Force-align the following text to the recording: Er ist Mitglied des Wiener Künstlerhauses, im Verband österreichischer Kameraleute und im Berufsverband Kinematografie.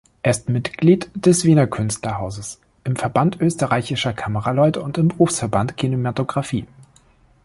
Er 0.23 0.31
ist 0.31 0.49
Mitglied 0.49 1.11
des 1.13 1.43
Wiener 1.45 1.67
Künstlerhauses, 1.67 2.59
im 2.83 2.95
Verband 2.95 3.39
österreichischer 3.39 4.13
Kameraleute 4.13 4.81
und 4.81 4.97
im 4.97 5.09
Berufsverband 5.09 5.77
Kinematografie. 5.77 6.65